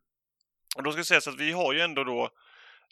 [0.75, 2.29] Och då ska sägas att vi har ju ändå då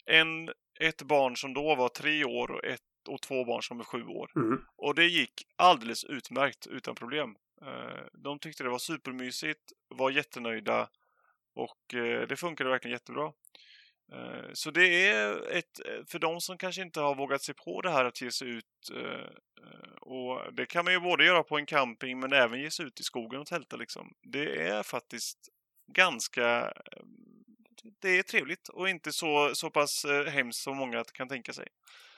[0.06, 3.84] en, ett barn som då var tre år och, ett, och två barn som är
[3.84, 4.32] sju år.
[4.36, 4.64] Mm.
[4.76, 7.36] Och det gick alldeles utmärkt utan problem.
[7.62, 10.88] Eh, De tyckte det var supermysigt, var jättenöjda
[11.54, 13.32] och eh, det funkade verkligen jättebra.
[14.12, 17.90] Eh, Så det är ett, för de som kanske inte har vågat sig på det
[17.90, 19.26] här att ge sig ut eh,
[19.64, 22.86] eh, och det kan man ju både göra på en camping men även ge sig
[22.86, 24.12] ut i skogen och tälta liksom.
[24.22, 25.38] Det är faktiskt
[25.92, 27.02] ganska eh,
[28.02, 31.68] det är trevligt och inte så, så pass eh, hemskt som många kan tänka sig.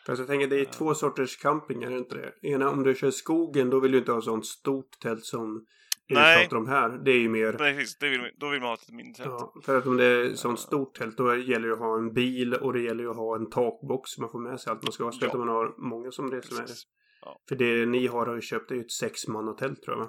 [0.07, 2.49] Fast jag tänker det är två sorters camping, är det inte det?
[2.49, 5.67] Ena om du kör skogen då vill du inte ha sånt stort tält som
[6.09, 6.43] vi Nej.
[6.43, 6.89] pratar om här.
[6.89, 9.37] Det är ju mer Precis, det vill, då vill man ha ett mindre tält.
[9.39, 12.13] Ja, för att om det är sånt stort tält då gäller det att ha en
[12.15, 14.93] bil och det gäller att ha en takbox så man får med sig allt man
[14.93, 15.13] ska ha.
[15.13, 15.41] Speciellt Ja.
[15.41, 16.75] om man har många som reser med det.
[17.21, 17.41] Ja.
[17.49, 20.09] För det ni har har ju köpt är ju ett sexmannatält tror jag?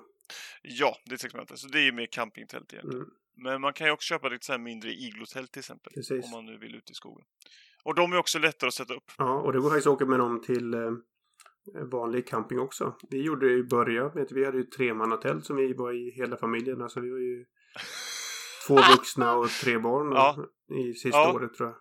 [0.62, 1.60] Ja, det är ett segment.
[1.60, 3.02] Så det är ju mer campingtält egentligen.
[3.02, 3.14] Mm.
[3.36, 5.94] Men man kan ju också köpa lite så här mindre iglotält till exempel.
[5.94, 6.26] Precis.
[6.26, 7.26] Om man nu vill ut i skogen.
[7.84, 9.12] Och de är också lättare att sätta upp.
[9.18, 10.80] Ja, och det går faktiskt att åka med dem till eh,
[11.92, 12.96] vanlig camping också.
[13.10, 16.82] Vi gjorde det i början vi hade ju tremannatält som vi var i hela familjen.
[16.82, 17.46] Alltså vi var ju
[18.68, 20.46] två vuxna och tre barn Ja.
[20.76, 21.34] i sista Ja.
[21.36, 21.78] året tror jag.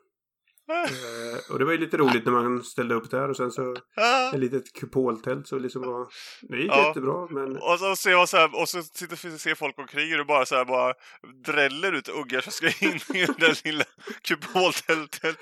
[0.72, 3.76] Eh, och det var ju lite roligt när man ställde upp där och sen så
[4.32, 6.06] ett litet kupoltält så liksom var
[6.42, 6.87] det gick Ja.
[6.87, 10.26] jättebra men Och så ser man så här, och så sitter, ser folk omkring och
[10.26, 10.94] bara så här bara
[11.46, 13.85] dräller ut ungar som ska in i det där lilla
[14.22, 15.37] kupoltältet.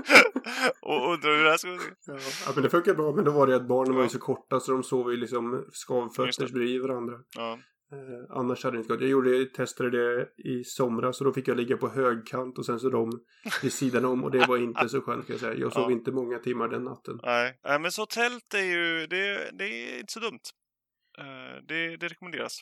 [0.82, 1.92] och undrar hur det här ska gå till.
[2.06, 2.14] Ja,
[2.46, 3.12] ja, men det funkar bra.
[3.12, 5.64] Men då var det att barnen var ju så korta så de sov ju liksom
[5.72, 7.14] skavfötters bredvid varandra.
[7.36, 7.58] Ja.
[7.92, 9.00] Eh, annars hade det inte gått.
[9.00, 12.80] Jag gjorde, testade det i somras så då fick jag ligga på högkant och sen
[12.80, 13.10] så de
[13.62, 15.54] vid sidan om och det var inte så skönt kan jag säga.
[15.54, 15.90] Jag sov Ja.
[15.92, 17.20] inte många timmar den natten.
[17.22, 17.58] Nej.
[17.64, 20.40] Nej, men så tält är ju, det, det är inte så dumt.
[21.18, 22.60] Eh, det, det rekommenderas.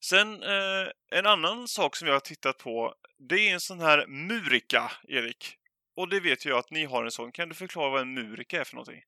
[0.00, 2.94] Sen eh, en annan sak som jag har tittat på,
[3.28, 5.56] det är en sån här murika, Erik.
[5.96, 7.32] Och det vet jag att ni har en sån.
[7.32, 9.02] Kan du förklara vad en murika är för någonting?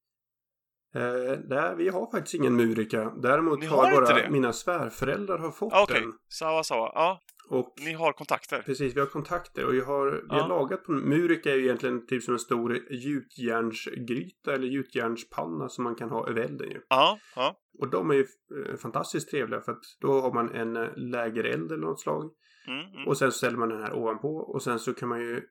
[0.95, 3.11] Eh, där, vi har faktiskt ingen Murika.
[3.23, 6.13] Däremot Ni har, har bara mina svärföräldrar har fått Ah, Okej, den.
[6.29, 6.93] sawa sawa.
[6.95, 8.63] Ja, Och ni har kontakter.
[8.67, 10.41] precis, vi har kontakter och vi har, vi Ja.
[10.43, 15.85] har lagat på Murika är ju egentligen typ som en stor gjutjärnsgryta eller gjutjärnspanna som
[15.85, 16.81] man kan ha över elden ju.
[16.89, 17.57] Ja, ja.
[17.79, 18.27] Och de är ju
[18.71, 22.31] eh, fantastiskt trevliga för att då har man en eh, lägereld eller något slag.
[22.67, 23.09] Mm, mm.
[23.09, 25.43] Och sen ställer man den här ovanpå och sen så kan man ju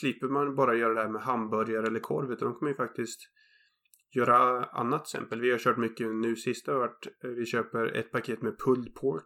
[0.00, 2.76] slipper man bara göra det här med hamburgare eller korv utan de kan man ju
[2.76, 3.20] faktiskt
[4.16, 5.40] göra annat exempel.
[5.40, 8.94] Vi har kört mycket nu sista har varit eh, vi köper ett paket med pulled
[8.94, 9.24] pork.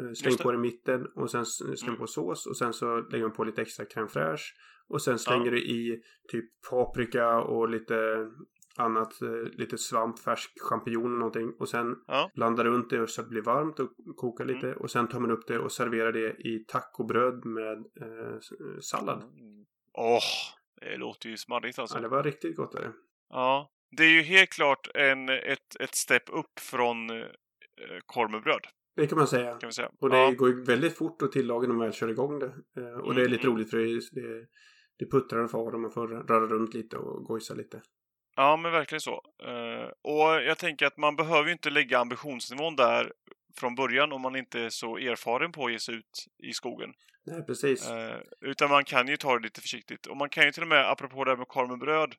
[0.00, 1.96] eh, Släng på det i mitten och sen släng Mm.
[1.98, 4.52] på sås och sen så lägger man på lite extra crème fraîche.
[4.88, 5.50] Och sen slänger Ja.
[5.50, 8.28] du i typ paprika och lite
[8.76, 11.52] annat, eh, lite svamp, färsk champinjon och någonting.
[11.58, 12.30] Och sen Ja.
[12.34, 14.66] blandar runt det så att det blir varmt och kokar lite.
[14.66, 14.78] Mm.
[14.78, 18.38] Och sen tar man upp det och serverar det i tacobröd med eh,
[18.80, 19.22] sallad.
[19.22, 19.64] Mm.
[19.98, 20.20] Åh,
[20.80, 21.96] det låter ju smarrigt alltså.
[21.96, 22.72] Ja, det var riktigt gott.
[22.72, 22.92] Där.
[23.28, 27.26] Ja, det är ju helt klart en, ett, ett steg upp från eh,
[28.06, 29.56] korv med bröd, Det kan man säga.
[29.58, 29.90] kan vi säga.
[30.00, 30.30] Och det ja.
[30.30, 32.52] går ju väldigt fort att tillaga när man väl kör igång det.
[32.76, 33.54] Eh, och det är lite Mm.
[33.56, 34.46] roligt för det, det,
[34.98, 37.82] det puttrar far och man får röra runt lite och gojsa lite.
[38.36, 39.22] ja, men verkligen så.
[39.44, 43.12] Eh, och jag tänker att man behöver ju inte lägga ambitionsnivån där
[43.56, 46.92] från början om man inte är så erfaren på att ge sig ut i skogen.
[47.26, 47.90] Nej, precis.
[47.90, 50.06] Eh, utan man kan ju ta det lite försiktigt.
[50.06, 52.14] Och man kan ju till och med, apropå det här med korv med bröd,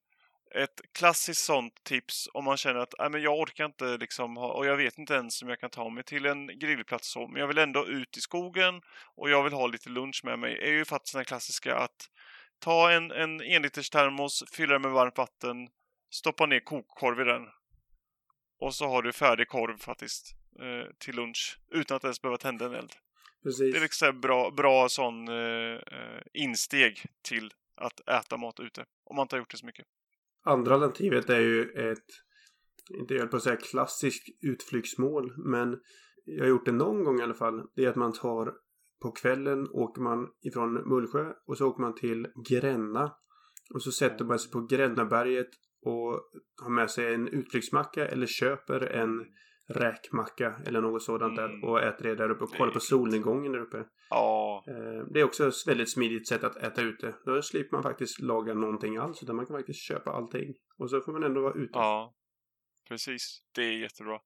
[0.53, 4.65] ett klassiskt sånt tips om man känner att men jag orkar inte liksom ha, och
[4.65, 7.47] jag vet inte ens om jag kan ta mig till en grillplats så, men jag
[7.47, 8.81] vill ändå ut i skogen
[9.15, 12.09] och jag vill ha lite lunch med mig, är ju faktiskt den klassiska att
[12.59, 15.69] ta en, en enliters termos, fylla den med varmt vatten,
[16.09, 17.47] stoppa ner kokkorv i den
[18.59, 22.65] och så har du färdig korv faktiskt eh, till lunch utan att ens behöva tända
[22.65, 22.93] en eld.
[23.43, 23.73] precis.
[23.73, 28.85] Det är liksom en bra, bra sån eh, eh, insteg till att äta mat ute.
[29.03, 29.85] Om man inte har gjort det så mycket.
[30.43, 32.05] Andra alternativet är ju ett,
[32.99, 35.79] inte jag höll på att säga klassiskt utflyktsmål, men
[36.25, 37.63] jag har gjort det någon gång i alla fall.
[37.75, 38.53] Det är att man tar
[39.01, 43.15] på kvällen åker man ifrån Mullsjö och så åker man till Gränna.
[43.73, 45.49] Och så sätter man sig på Grännaberget
[45.85, 46.21] och
[46.61, 49.25] har med sig en utflyktsmacka eller köper en
[49.69, 51.61] räkmacka eller något sådant Mm.
[51.61, 53.83] där och äter det där uppe och kollar på solnedgången där uppe.
[54.09, 57.15] Ja, Eh, Det är också ett väldigt smidigt sätt att äta ute.
[57.25, 60.53] Då slipper man faktiskt laga någonting alls utan man kan faktiskt köpa allting.
[60.77, 61.71] Och så får man ändå vara ute.
[61.79, 62.13] ja.
[62.87, 63.39] Precis.
[63.55, 64.19] Det är jättebra.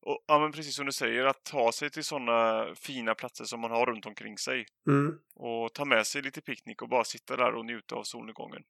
[0.00, 3.60] Och, ja, men precis som du säger, att ta sig till sådana fina platser som
[3.60, 4.66] man har runt omkring sig.
[4.88, 5.18] Mm.
[5.34, 8.62] Och ta med sig lite picknick och bara sitta där och njuta av solnedgången.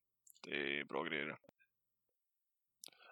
[0.44, 1.37] Det är bra grejer.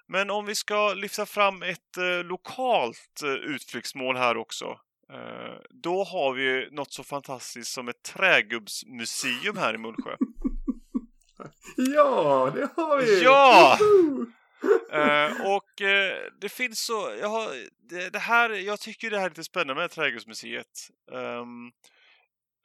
[0.09, 4.65] Men om vi ska lyfta fram ett eh, lokalt eh, utflyktsmål här också.
[5.13, 10.17] Eh, då har vi något så fantastiskt som ett trägubbsmuseum här i Mullsjö.
[11.77, 13.23] Ja, det har vi!
[13.23, 13.79] Ja!
[14.93, 17.49] Eh, och eh, det finns så, jag, har,
[17.91, 20.91] det, det här, jag tycker det här är lite spännande med Trädgårdsmuseet.
[21.13, 21.71] Ehm,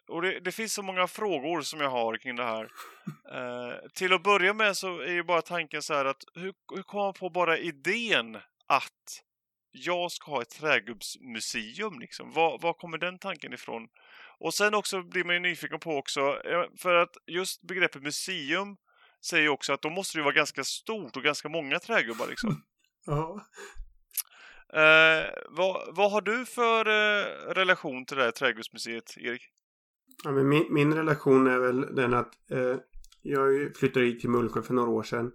[0.10, 2.72] och det, det finns så många frågor som jag har kring det här.
[3.34, 6.84] Eh, till att börja med så är ju bara tanken så här att hur, hur
[6.84, 8.36] kom man på bara idén
[8.68, 9.24] att
[9.72, 12.32] jag ska ha ett trädgubbsmuseum liksom?
[12.32, 13.88] Var, var kommer den tanken ifrån?
[14.40, 18.78] Och sen också blir man ju nyfiken på också, eh, för att just begreppet museum
[19.26, 22.28] säger ju också att då måste det ju vara ganska stort och ganska många trägubbar
[22.28, 22.64] liksom.
[23.06, 23.46] Ja.
[24.74, 29.42] Eh, vad, vad har du för eh, relation till det här trädgårdsmuseet, Erik?
[30.24, 32.76] Ja men min, min relation är väl den att eh,
[33.22, 35.32] jag flyttade hit till Mullsjö för några år sedan.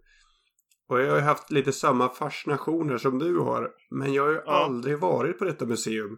[0.88, 3.70] Och jag har ju haft lite samma fascinationer som du har.
[3.90, 4.64] Men jag har ju Ja.
[4.64, 6.16] aldrig varit på detta museum.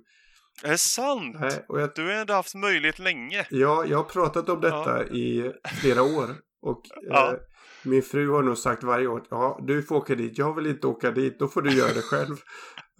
[0.64, 1.36] Är det sant?
[1.40, 3.46] Nej, och jag, Du har ändå haft möjlighet länge.
[3.50, 6.28] ja, jag har pratat om detta i flera år.
[6.62, 7.32] Och Ja.
[7.32, 7.38] eh,
[7.84, 10.38] min fru har nog sagt varje år ja, du får åka dit.
[10.38, 11.38] Jag vill inte åka dit.
[11.38, 12.36] Då får du göra det själv.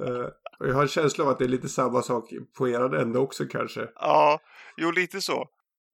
[0.05, 0.27] Eh,
[0.61, 2.25] och jag har en känsla av att det är lite samma sak
[2.59, 3.89] på er ända också kanske.
[3.95, 4.41] Ja,
[4.77, 5.45] jo lite så.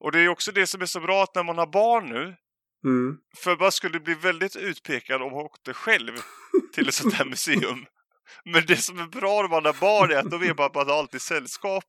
[0.02, 2.36] Och det är också det som är så bra att när man har barn nu,
[2.84, 3.18] Mm.
[3.36, 6.12] för man skulle bli väldigt utpekad om man åkte själv
[6.72, 7.86] till ett sånt här museum.
[8.44, 10.74] Men det som är bra när man har barn är att då vet man att
[10.74, 11.84] man har alltid sällskap.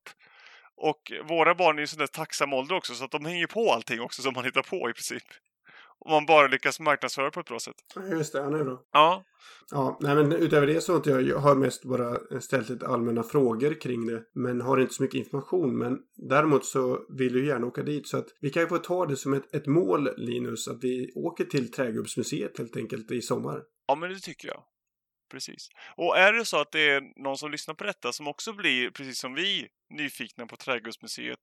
[0.76, 3.72] Och våra barn är ju sån där tacksam ålder också, så att de hänger på
[3.72, 5.22] allting också som man hittar på i princip.
[5.98, 7.74] Om man bara lyckas marknadsföra på ett bra sätt.
[8.10, 8.82] Just det, han är bra.
[8.92, 9.24] Ja,
[9.70, 13.22] Ja, nej men utöver det så inte jag, jag har mest bara ställt lite allmänna
[13.22, 14.22] frågor kring det.
[14.34, 15.78] Men har inte så mycket information.
[15.78, 18.08] Men däremot så vill du gärna åka dit.
[18.08, 20.68] Så att vi kan ju få ta det som ett, ett mål, Linus.
[20.68, 23.62] Att vi åker till Trägubbsmuseet helt enkelt i sommar.
[23.86, 24.62] Ja, men det tycker jag.
[25.30, 25.68] Precis.
[25.96, 28.90] Och är det så att det är någon som lyssnar på detta som också blir,
[28.90, 31.40] precis som vi, nyfikna på Trädgårdsmuseet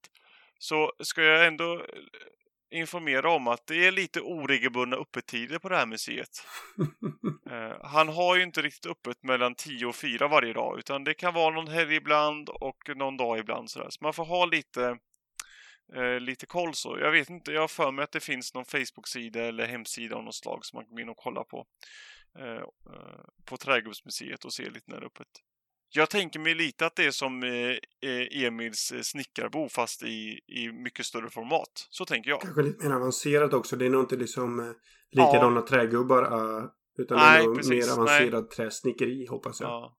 [0.58, 1.86] så ska jag ändå
[2.72, 6.28] informera om att det är lite oregelbundna öppettider på det här museet.
[7.50, 11.14] Eh, han har ju inte riktigt öppet mellan 10 och 4 varje dag, utan det
[11.14, 13.86] kan vara någon helg ibland och någon dag ibland sådär.
[13.90, 14.98] Så man får ha lite,
[15.94, 16.98] eh, lite koll så.
[17.00, 20.24] Jag vet inte, jag har för mig att det finns någon Facebook-sida eller hemsida av
[20.24, 21.66] något slag som man kan gå in och kolla på.
[22.38, 22.64] Eh,
[23.44, 25.28] på Trädgårdsmuseet och se lite när det är öppet.
[25.94, 27.50] Jag tänker mig lite att det är som eh,
[28.10, 31.86] eh, Emils snickarbo fast i, i mycket större format.
[31.90, 32.40] Så tänker jag.
[32.40, 33.76] Kanske lite mer avancerat också.
[33.76, 34.66] Det är nog inte liksom eh,
[35.10, 35.66] likadana ja.
[35.66, 36.22] trägubbar.
[36.98, 37.86] Utan Nej, det är nog precis.
[37.86, 39.70] mer avancerad träsnickeri hoppas jag.
[39.70, 39.98] Ja.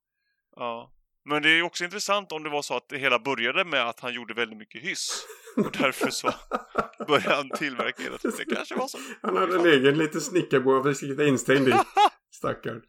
[0.55, 0.93] ja.
[1.25, 3.99] Men det är också intressant om det var så att det hela började med att
[3.99, 5.25] han gjorde väldigt mycket hyss.
[5.57, 6.31] Och därför så
[7.07, 8.37] började han tillverka hela tiden.
[8.37, 8.97] Det kanske var så.
[9.21, 11.73] Han hade en egen liten snickarbo han fick sitta instängd i.
[12.31, 12.81] Stackarn.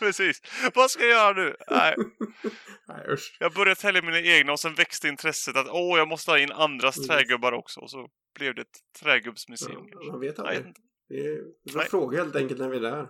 [0.00, 0.42] Precis.
[0.74, 1.56] Vad ska jag göra nu?
[1.70, 1.94] Nej.
[2.88, 3.36] Nej usch.
[3.40, 6.52] Jag började tälja mina egna och sen växte intresset att åh, jag måste ha in
[6.52, 7.08] andras mm.
[7.08, 7.80] trägubbar också.
[7.80, 9.88] Och så blev det ett trägubbsmuseum.
[9.90, 10.64] Ja, man vet aldrig.
[10.64, 10.74] Nej.
[11.08, 13.08] Det är, vi får fråga helt enkelt när vi är där.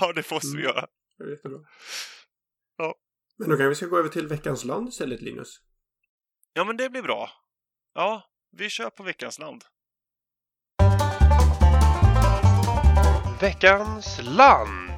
[0.00, 0.56] Ja, det måste mm.
[0.56, 0.86] vi göra.
[1.18, 1.60] Det är jättebra.
[2.76, 2.94] Ja.
[3.38, 5.60] Men då kanske vi ska gå över till veckans land istället, Linus.
[6.52, 7.30] Ja, men det blir bra.
[7.94, 9.64] Ja, vi kör på veckans land.
[13.40, 14.91] Veckans land!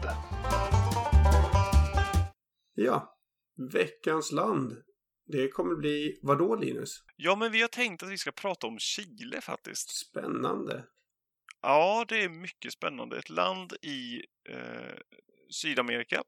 [2.74, 3.18] Ja,
[3.72, 4.82] veckans land.
[5.26, 7.04] Det kommer bli vad då Linus?
[7.16, 9.90] Ja, men vi har tänkt att vi ska prata om Chile faktiskt.
[9.90, 10.84] Spännande.
[11.62, 13.18] Ja, det är mycket spännande.
[13.18, 14.16] Ett land i
[14.48, 14.96] eh,
[15.50, 16.22] Sydamerika.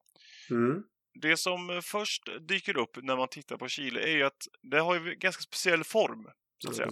[0.50, 0.82] Mm.
[1.22, 4.94] Det som först dyker upp när man tittar på Chile är ju att det har
[4.94, 6.26] ju ganska speciell form.
[6.58, 6.90] Ja.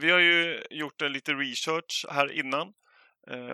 [0.00, 2.87] Vi har ju gjort en lite research här innan Eh,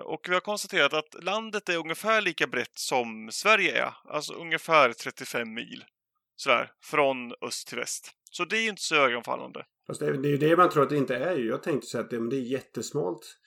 [0.04, 3.94] och vi har konstaterat att landet är ungefär lika brett som Sverige är.
[4.08, 5.84] Alltså ungefär 35 mil.
[6.36, 8.10] Sådär, från öst till väst.
[8.30, 9.64] Så det är ju inte så ögonfallande.
[9.86, 11.48] Fast det är ju det man tror att det inte är ju.
[11.48, 13.38] Jag tänkte så att det, är jättesmalt.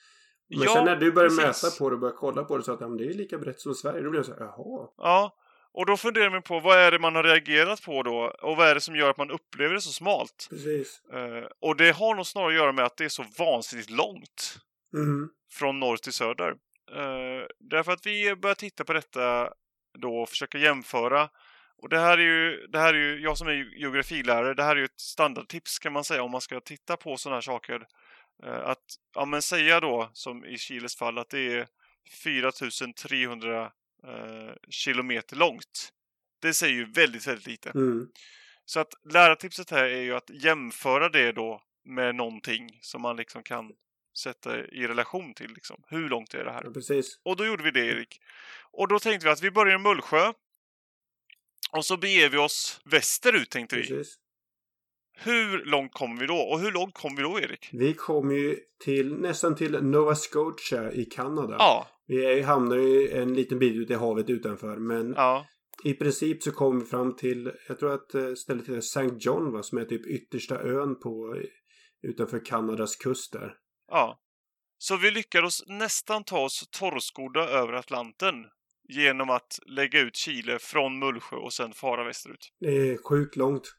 [0.48, 2.72] Men ja, sen när du börjar mäta på det och börjar kolla på det så
[2.72, 4.02] att ja, det är lika brett som Sverige.
[4.02, 4.88] Då blir jag så här, jaha.
[4.96, 5.36] Ja,
[5.72, 8.34] och då funderar man på vad är det man har reagerat på då?
[8.42, 10.46] Och vad är det som gör att man upplever det så smalt?
[10.50, 11.02] Precis.
[11.14, 14.58] Uh, och det har nog snarare att göra med att det är så vansinnigt långt.
[14.94, 16.50] Mm från norr till söder.
[16.96, 19.52] Uh, därför att vi börjar titta på detta
[19.98, 21.28] då och försöka jämföra.
[21.76, 24.76] Och det här är ju, det här är ju jag som är geografilärare, det här
[24.76, 27.86] är ju ett standardtips kan man säga om man ska titta på sådana här saker.
[28.44, 31.66] Uh, att ja, men säga då, som i Chiles fall, att det är
[32.22, 35.92] 4300 uh, eh, kilometer långt.
[36.42, 37.70] Det säger ju väldigt, väldigt lite.
[37.70, 38.08] Mm.
[38.64, 43.42] Så att lärartipset här är ju att jämföra det då med någonting som man liksom
[43.42, 43.72] kan
[44.18, 45.50] sätta i relation till.
[45.50, 45.82] Liksom.
[45.88, 46.62] Hur långt är det här?
[46.64, 47.20] Ja, precis.
[47.24, 48.20] Och då gjorde vi det, Erik.
[48.72, 50.32] Och då tänkte vi att vi börjar i Mullsjö.
[51.72, 53.82] Och så beger vi oss västerut, tänkte vi.
[53.82, 54.18] Precis.
[55.20, 56.36] Hur långt kommer vi då?
[56.36, 57.68] Och hur långt kommer vi då, Erik?
[57.72, 61.56] Vi kommer ju till, nästan till Nova Scotia i Kanada.
[61.58, 61.88] Ja.
[62.06, 65.46] Vi hamnar ju en liten bit ute i havet utanför, men ja.
[65.84, 69.10] i princip så kommer vi fram till, jag tror att eh, stället heter St.
[69.20, 71.42] John, va, som är typ yttersta ön på
[72.02, 73.54] utanför Kanadas kust där.
[73.88, 74.20] Ja.
[74.78, 78.34] Så vi lyckades nästan ta oss torrskodda över Atlanten
[78.88, 82.52] genom att lägga ut Chile från Mullsjö och sen fara västerut.
[82.60, 83.74] Det är sjukt långt.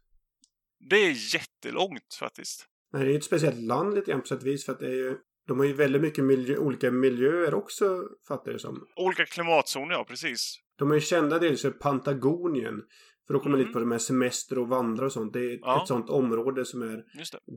[0.89, 2.65] Det är jättelångt faktiskt.
[2.91, 4.87] Men det är ett speciellt land lite grann på sätt och vis för att det
[4.87, 5.17] är ju
[5.49, 8.87] de har ju väldigt mycket miljö, olika miljöer också, fattar jag som.
[8.95, 10.59] Olika klimatzoner, ja precis.
[10.77, 12.81] De är ju kända dels för Patagonien.
[13.29, 13.67] För då kommer mm.
[13.67, 15.33] lite på det med semester och vandra och sånt.
[15.33, 15.81] Det är ja.
[15.81, 17.03] ett sånt område som är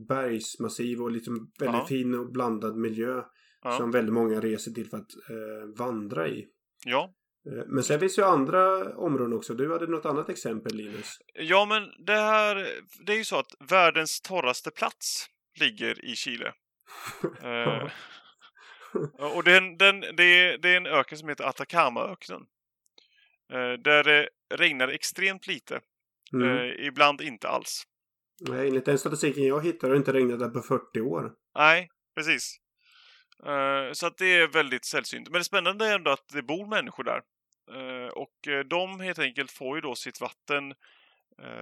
[0.07, 1.85] bergsmassiv och liksom väldigt ja.
[1.85, 3.21] fin och blandad miljö.
[3.63, 3.71] Ja.
[3.71, 6.45] Som väldigt många reser till för att eh, vandra i.
[6.85, 7.13] Ja.
[7.51, 9.53] Eh, men sen finns ju andra områden också.
[9.53, 11.17] Du hade något annat exempel Linus.
[11.33, 12.67] Ja men det här,
[13.05, 15.27] det är ju så att världens torraste plats
[15.59, 16.53] ligger i Chile.
[17.43, 17.89] eh,
[19.35, 22.41] och den, den, det, är, det är en öken som heter Atacamaöknen.
[23.53, 25.81] Eh, där det regnar extremt lite.
[26.33, 26.57] Mm.
[26.57, 27.83] Eh, ibland inte alls.
[28.41, 31.33] Nej, enligt den statistiken jag hittade har det inte regnat där på 40 år.
[31.55, 32.57] Nej, precis.
[33.45, 35.29] Uh, så att det är väldigt sällsynt.
[35.29, 37.21] Men det spännande är ändå att det bor människor där.
[38.13, 40.73] Och de helt enkelt får ju då sitt vatten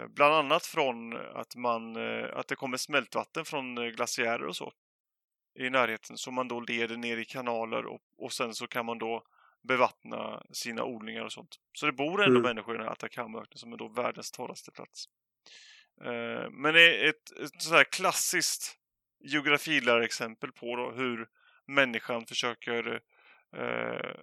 [0.10, 1.98] bland annat från att, man,
[2.34, 4.72] att det kommer smältvatten från glaciärer och så
[5.60, 8.98] i närheten som man då leder ner i kanaler och, och sen så kan man
[8.98, 9.24] då
[9.64, 11.56] bevattna sina odlingar och sånt.
[11.74, 12.42] Så det bor ändå mm.
[12.42, 15.06] människor i den här Atacamaöknen som är då världens torraste plats.
[16.02, 18.78] Uh, men det är ett, ett sådär klassiskt
[19.20, 21.28] geografilärarexempel på då hur
[21.68, 23.02] människan försöker
[23.58, 24.16] uh,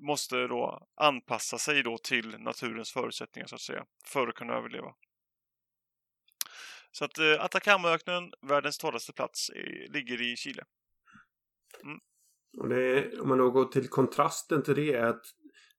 [0.00, 4.94] måste då anpassa sig då till naturens förutsättningar så att säga för att kunna överleva.
[6.90, 10.64] Så att uh, Atacamaöknen, världens torraste plats, är, ligger i Chile.
[11.82, 12.00] Mm.
[12.56, 15.22] Och det om man då går till kontrasten till det är att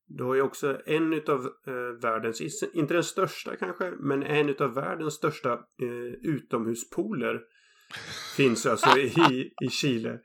[0.08, 4.74] du har ju också en utav eh, världens, inte den största kanske, men en utav
[4.74, 7.42] världens största eh, utomhuspooler
[8.38, 10.20] finns alltså i, i Chile.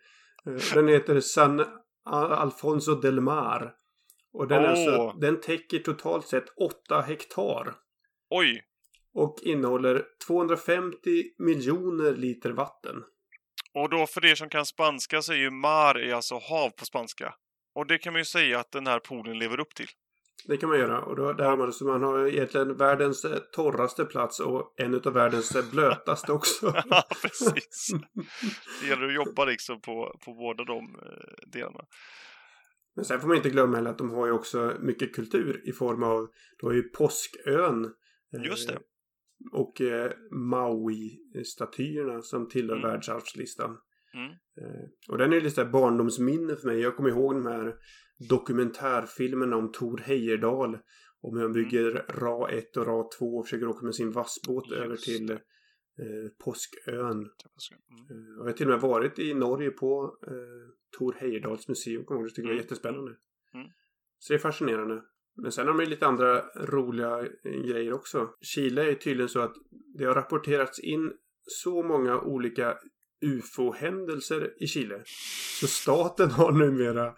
[0.47, 1.65] Eh, den heter San
[2.05, 3.75] Alfonso del Mar.
[4.33, 4.71] Och den, Åh.
[4.71, 7.75] alltså, den täcker totalt sett 8 hektar.
[8.31, 8.63] Oj!
[9.15, 10.99] Och innehåller 250
[11.39, 13.05] miljoner liter vatten.
[13.75, 16.85] Och då för er som kan spanska så är ju mar är alltså hav på
[16.85, 17.35] spanska.
[17.75, 19.89] Och det kan man ju säga att den här poolen lever upp till.
[20.47, 21.01] Det kan man göra.
[21.03, 24.95] Och då, där har man, så man har egentligen världens eh, torraste plats och en
[24.95, 26.83] utav världens eh, blötaste också.
[26.91, 27.91] Ja, precis.
[28.81, 31.85] Det gäller att jobba liksom på, på båda de eh, delarna.
[32.97, 35.73] Men sen får man inte glömma heller att de har ju också mycket kultur i
[35.73, 37.95] form av, du har ju Påskön.
[38.45, 38.79] Just det.
[39.53, 42.91] Och eh, Maui-statyerna som tillhör Mm.
[42.91, 43.79] världsarvslistan.
[44.15, 44.31] Mm.
[44.31, 46.81] Eh, och den är lite barndomsminne för mig.
[46.81, 47.75] Jag kommer ihåg de här
[48.29, 50.79] dokumentärfilmerna om Tor Heyerdahl.
[51.21, 54.69] Om hur han bygger Ra 1 och Ra 2 och försöker åka med sin vassbåt
[54.71, 55.37] Just över till eh,
[56.45, 57.11] Påskön.
[57.13, 57.21] Mm.
[58.11, 60.33] Eh, och jag har till och med varit i Norge på eh,
[60.99, 62.05] Tor Heyerdahls museum.
[62.05, 62.63] Kommer ihåg, det tycker jag var Mm.
[62.63, 63.11] jättespännande.
[63.55, 63.67] Mm.
[63.67, 63.73] Så
[64.19, 65.03] Så det är fascinerande.
[65.37, 68.29] Men sen har de ju lite andra roliga grejer också.
[68.41, 69.55] Chile är tydligen så att
[69.99, 71.13] det har rapporterats in
[71.47, 72.77] så många olika
[73.25, 75.03] UFO-händelser i Chile.
[75.61, 77.15] Så staten har numera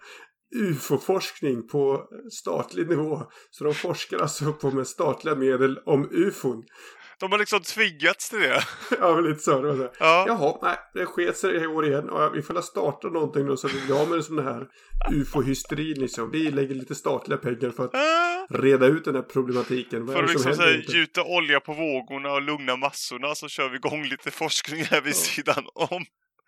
[0.55, 3.21] UFO-forskning på statlig nivå.
[3.51, 6.63] Så de forskar alltså på med statliga medel om UFOn.
[7.19, 8.63] De har liksom tvingats till det.
[8.99, 9.61] Ja, lite så.
[9.61, 9.91] Det var så.
[9.99, 10.25] Ja.
[10.27, 12.05] Jaha, nej, det sket sig i år igen.
[12.11, 14.67] Ja, vi får starta någonting då så att vi blir av med sån här
[15.11, 16.31] ufo-hysterin liksom.
[16.31, 20.05] Vi lägger lite statliga pengar för att reda ut den här problematiken.
[20.05, 23.69] Vad För att liksom så här, gjuta olja på vågorna och lugna massorna så kör
[23.69, 25.17] vi igång lite forskning här vid Ja.
[25.17, 26.05] sidan om.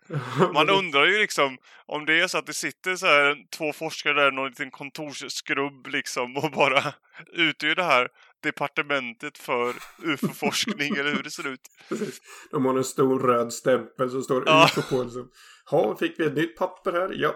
[0.53, 4.13] Man undrar ju liksom om det är så att det sitter så här två forskare
[4.13, 6.93] där, någon liten kontorsskrubb liksom och bara
[7.33, 8.07] utgör det här
[8.43, 9.73] departementet för
[10.03, 11.61] UFO-forskning eller hur det ser ut.
[11.89, 12.19] Precis.
[12.51, 14.69] De har en stor röd stämpel som står Ja.
[14.77, 15.03] UFO på.
[15.03, 15.29] Liksom.
[15.71, 17.11] Ja, fick vi ett nytt papper här?
[17.15, 17.35] Ja.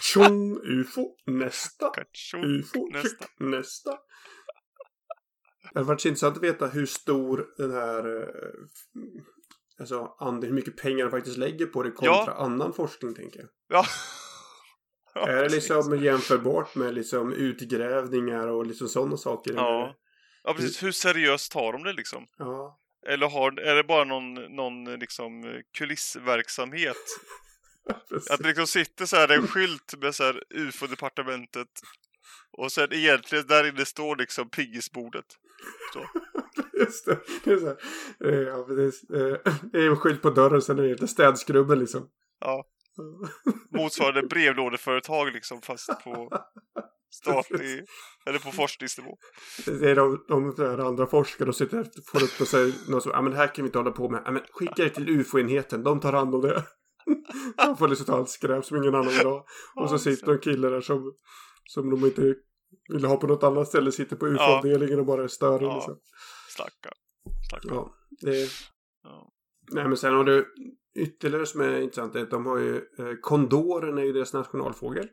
[0.00, 1.14] Tjong, UFO.
[1.26, 1.88] Nästa.
[1.90, 2.88] Kachok, UFO.
[2.92, 3.26] nästa.
[3.38, 3.90] Nästa.
[5.72, 8.22] Det hade varit intressant att veta hur stor den här...
[8.22, 8.28] eh,
[9.80, 13.48] Alltså andel, hur mycket pengar de faktiskt lägger på det kontra annan forskning, tänker jag.
[13.68, 13.84] Ja.
[15.14, 19.54] Ja, är det liksom jämförbart med liksom utgrävningar och liksom sådana saker?
[19.54, 19.94] Ja.
[20.42, 20.82] Ja, precis.
[20.82, 22.26] Hur seriöst tar de det liksom?
[22.38, 22.76] ja.
[23.06, 26.96] Eller har, är det bara någon, någon liksom kulissverksamhet?
[28.30, 31.68] Att det liksom sitter så här en skylt med så här UFO-departementet
[32.50, 35.24] och sen egentligen där inne står liksom piggisbordet.
[35.92, 36.06] Så.
[36.78, 37.18] Just det.
[37.44, 37.76] Det är, så här,
[38.24, 39.10] eh, ja, precis.
[39.10, 39.36] Eh,
[39.72, 42.08] det är en skylt på dörren sen är det städskrubben liksom.
[42.40, 42.64] Ja,
[43.70, 46.30] motsvarande brevlådeföretag liksom fast på
[47.10, 47.84] statlig
[48.26, 49.18] eller på forskningsnivå.
[49.66, 53.02] Det är de, de där andra forskare och sitter efter får upp och säger något
[53.02, 54.22] som, ja men det här kan vi inte hålla på med.
[54.24, 56.64] Ja men skicka det till UFO-enheten, de tar hand om det.
[57.56, 59.46] De får liksom ta allt skräp som ingen annan vill ha.
[59.76, 61.12] Och så sitter en kille där som,
[61.64, 62.34] som de inte
[62.92, 65.66] vill ha på något annat ställe, sitter på UFO-avdelningen och bara stör Ja.
[65.66, 65.74] ja.
[65.74, 65.98] liksom.
[66.48, 66.94] Stackarn.
[67.48, 67.74] Stackarn.
[67.74, 68.48] Ja, det är...
[69.02, 69.32] Ja.
[69.72, 70.46] Nej men sen har du
[70.98, 75.08] ytterligare som är intressant är att de har ju eh, kondoren är ju deras nationalfågel.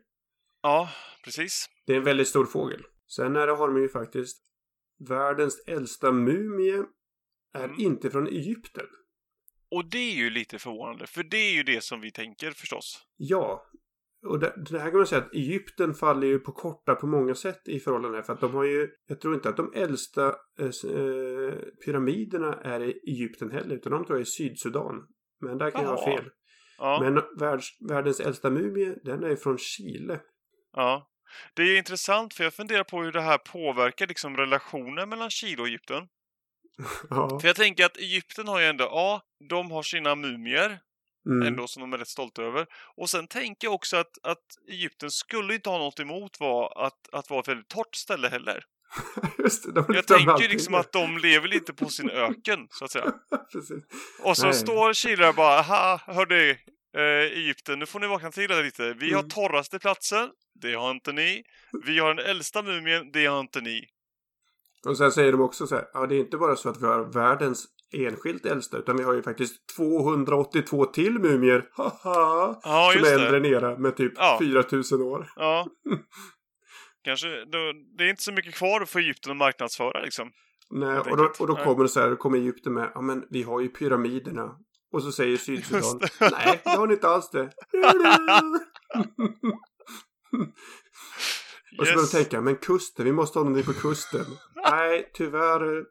[0.62, 0.88] ja,
[1.24, 1.66] precis.
[1.86, 2.82] Det är en väldigt stor fågel.
[3.06, 4.42] Sen är det, har de ju faktiskt
[5.08, 6.84] världens äldsta mumie
[7.54, 7.80] är Mm.
[7.80, 8.86] inte från Egypten.
[9.70, 13.06] Och det är ju lite förvånande, för det är ju det som vi tänker förstås.
[13.16, 13.64] Ja.
[14.26, 17.34] Och det, det här kan man säga att Egypten faller ju på korta på många
[17.34, 18.22] sätt i förhållande här.
[18.22, 20.26] För att de har ju, jag tror inte att de äldsta
[20.58, 23.74] eh, eh, pyramiderna är i Egypten heller.
[23.74, 25.06] Utan de tror jag är i Sydsudan.
[25.40, 26.30] Men där kan jag ha fel.
[26.78, 30.20] Ja, Men världs, världens äldsta mumie, den är från Chile.
[30.76, 31.10] ja.
[31.54, 35.62] Det är intressant för jag funderar på hur det här påverkar liksom relationen mellan Chile
[35.62, 36.08] och Egypten.
[37.10, 37.40] Ja.
[37.40, 40.80] För jag tänker att Egypten har ju ändå, ja, de har sina mumier
[41.26, 41.46] Mm.
[41.48, 42.66] ändå som de är rätt stolta över.
[42.96, 47.08] Och sen tänker jag också att, att Egypten skulle inte ha något emot var att,
[47.12, 48.64] att vara ett väldigt torrt ställe heller.
[49.38, 52.84] Just det, de Jag tänker ju liksom att de lever lite på sin öken, så
[52.84, 53.04] att säga.
[54.22, 54.54] Och så Nej.
[54.54, 56.50] står Chile bara, ha, hörde
[56.96, 57.02] eh,
[57.38, 58.94] Egypten, nu får ni vakna till lite.
[58.94, 59.30] Vi har Mm.
[59.30, 60.28] torraste platsen,
[60.60, 61.42] det har inte ni.
[61.86, 63.84] Vi har den äldsta mumien, det har inte ni.
[64.86, 66.86] Och sen säger de också så här, ja det är inte bara så att vi
[66.86, 73.04] har världens enskilt äldsta, utan vi har ju faktiskt 282 till mumier, haha, Ja, som
[73.04, 74.38] är äldre än era med typ Ja.
[74.42, 75.32] 4000 år.
[75.36, 75.66] Ja.
[77.04, 80.30] Kanske, då, det är inte så mycket kvar för Egypten att marknadsföra liksom.
[80.70, 83.26] Nej, och då, och då kommer det så här, då kommer Egypten med, ja men
[83.30, 84.56] vi har ju pyramiderna.
[84.92, 87.50] Och så säger Sydsudan, nej det har ni inte alls det.
[91.78, 94.24] Och så börjar de tänka, men kusten, vi måste ha någonting på kusten.
[94.70, 95.84] Nej, tyvärr.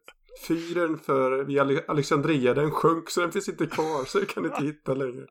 [0.48, 4.06] Fyren för vid Alexandria, den sjönk så den finns inte kvar.
[4.06, 5.26] Så jag kan inte hitta längre.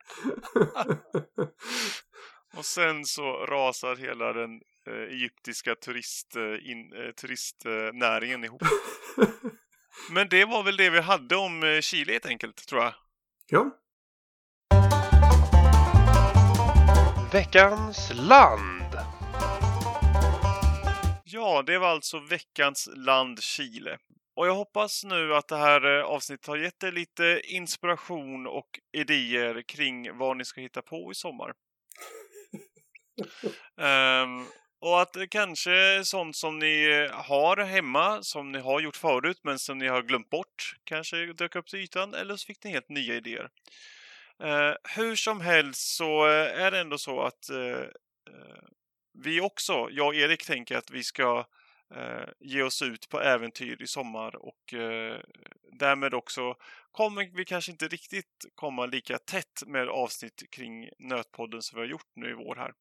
[2.56, 4.58] Och sen så rasar hela den eh,
[4.92, 8.62] egyptiska turist, eh, in, eh, turistnäringen ihop.
[10.10, 12.94] Men det var väl det vi hade om eh, Chile helt enkelt, tror jag.
[13.46, 13.70] Ja.
[17.32, 18.96] Veckans land.
[21.24, 23.98] Ja, det var alltså veckans land Chile.
[24.36, 28.80] Och jag hoppas nu att det här eh, avsnittet har gett er lite inspiration och
[28.92, 31.54] idéer kring vad ni ska hitta på i sommar.
[33.76, 34.46] um,
[34.86, 39.58] och att kanske sånt som ni eh, har hemma, som ni har gjort förut men
[39.58, 42.88] som ni har glömt bort, kanske dök upp till ytan eller så fick ni helt
[42.88, 43.48] nya idéer.
[44.42, 47.82] Eh, hur som helst så eh, är det ändå så att eh,
[48.30, 48.62] eh,
[49.24, 51.46] vi också, jag och Erik, tänker att vi ska
[51.94, 55.20] eh, ge oss ut på äventyr i sommar och eh,
[55.72, 56.54] därmed också
[56.92, 61.90] kommer vi kanske inte riktigt komma lika tätt med avsnitt kring Nötpodden som vi har
[61.90, 62.72] gjort nu i vår här.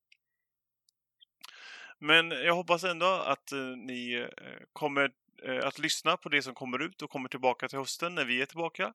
[2.00, 5.12] Men jag hoppas ändå att eh, ni eh, kommer
[5.44, 8.42] eh, att lyssna på det som kommer ut och kommer tillbaka till hösten när vi
[8.42, 8.94] är tillbaka.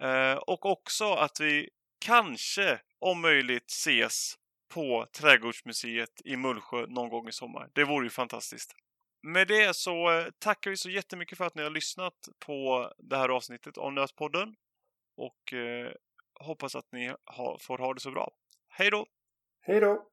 [0.00, 1.68] Eh, och också att vi
[1.98, 4.34] kanske, om möjligt, ses
[4.74, 7.70] på Trädgårdsmuseet i Mullsjö någon gång i sommar.
[7.72, 8.76] Det vore ju fantastiskt.
[9.22, 13.16] Med det så eh, tackar vi så jättemycket för att ni har lyssnat på det
[13.16, 14.54] här avsnittet av Nötpodden.
[15.16, 15.92] Och eh,
[16.40, 17.14] hoppas att ni
[17.60, 18.30] får ha det så bra.
[18.68, 19.06] Hej då!
[19.60, 20.08] Hej då!